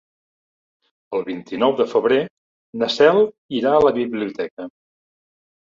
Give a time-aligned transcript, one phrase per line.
[1.17, 2.19] El vint-i-nou de febrer
[2.85, 3.23] na Cel
[3.61, 4.71] irà a la biblioteca.